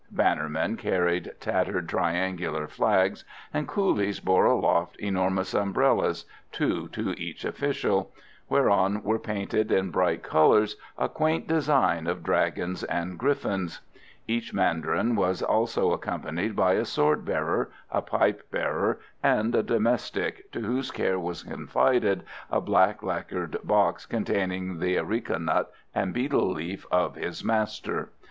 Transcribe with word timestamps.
Bannermen 0.11 0.79
carried 0.79 1.29
tattered 1.39 1.87
triangular 1.87 2.65
flags, 2.67 3.23
and 3.53 3.67
coolies 3.67 4.19
bore 4.19 4.45
aloft 4.45 4.95
enormous 4.95 5.53
umbrellas 5.53 6.25
two 6.51 6.87
to 6.87 7.11
each 7.21 7.45
official 7.45 8.11
whereon 8.49 9.03
were 9.03 9.19
painted 9.19 9.71
in 9.71 9.91
bright 9.91 10.23
colours 10.23 10.75
a 10.97 11.07
quaint 11.07 11.47
design 11.47 12.07
of 12.07 12.23
dragons 12.23 12.83
and 12.85 13.19
griffins. 13.19 13.81
Each 14.27 14.55
mandarin 14.55 15.15
was 15.15 15.43
also 15.43 15.91
accompanied 15.91 16.55
by 16.55 16.73
a 16.73 16.85
sword 16.85 17.23
bearer, 17.23 17.69
a 17.91 18.01
pipe 18.01 18.49
bearer, 18.49 18.99
and 19.21 19.53
a 19.53 19.61
domestic 19.61 20.51
to 20.53 20.61
whose 20.61 20.89
care 20.89 21.19
was 21.19 21.43
confided 21.43 22.23
a 22.49 22.59
black 22.59 23.03
lacquered 23.03 23.55
box 23.63 24.07
containing 24.07 24.79
the 24.79 24.97
areca 24.97 25.37
nut 25.37 25.71
and 25.93 26.11
betel 26.11 26.51
leaf 26.53 26.87
of 26.89 27.13
his 27.17 27.43
master. 27.43 28.09